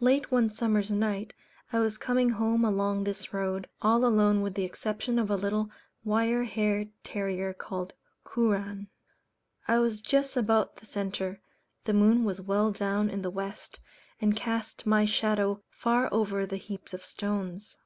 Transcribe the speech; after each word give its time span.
Late 0.00 0.30
one 0.30 0.50
summer's 0.50 0.90
night 0.90 1.32
I 1.72 1.78
was 1.78 1.96
coming 1.96 2.28
home 2.28 2.62
along 2.62 3.04
this 3.04 3.32
road, 3.32 3.70
all 3.80 4.04
alone 4.04 4.42
with 4.42 4.52
the 4.52 4.64
exception 4.64 5.18
of 5.18 5.30
a 5.30 5.34
little 5.36 5.70
wire 6.04 6.44
haired 6.44 6.90
terrier 7.04 7.54
called 7.54 7.94
Kooran. 8.22 8.88
I 9.66 9.78
was 9.78 10.02
just 10.02 10.36
about 10.36 10.76
the 10.76 10.84
centre; 10.84 11.40
the 11.84 11.94
moon 11.94 12.22
was 12.22 12.38
well 12.38 12.70
down 12.70 13.08
in 13.08 13.22
the 13.22 13.30
West, 13.30 13.80
and 14.20 14.36
cast 14.36 14.84
my 14.84 15.06
shadow 15.06 15.62
far 15.70 16.12
over 16.12 16.44
the 16.44 16.58
heaps 16.58 16.92
of 16.92 17.02
stones. 17.06 17.78